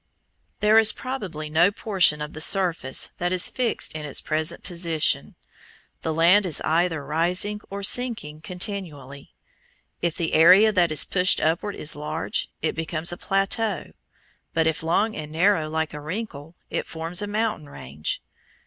There 0.61 0.79
is 0.79 0.91
probably 0.91 1.47
no 1.47 1.71
portion 1.71 2.23
of 2.23 2.33
the 2.33 2.41
surface 2.41 3.11
that 3.19 3.31
is 3.31 3.47
fixed 3.47 3.93
in 3.93 4.03
its 4.03 4.19
present 4.19 4.63
position. 4.63 5.35
The 6.01 6.11
land 6.11 6.47
is 6.47 6.59
either 6.61 7.05
rising 7.05 7.61
or 7.69 7.83
sinking 7.83 8.41
continually. 8.41 9.35
If 10.01 10.15
the 10.17 10.33
area 10.33 10.71
that 10.71 10.91
is 10.91 11.05
pushed 11.05 11.39
upward 11.39 11.75
is 11.75 11.95
large, 11.95 12.49
it 12.63 12.73
becomes 12.73 13.11
a 13.11 13.17
plateau; 13.17 13.91
but 14.55 14.65
if 14.65 14.81
long 14.81 15.15
and 15.15 15.31
narrow 15.31 15.69
like 15.69 15.93
a 15.93 16.01
wrinkle, 16.01 16.55
it 16.71 16.87
forms 16.87 17.21
a 17.21 17.27
mountain 17.27 17.69
range. 17.69 18.23